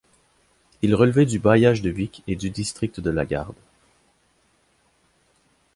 [0.81, 3.53] Il relevait du bailliage de Vic et du district de Lagarde.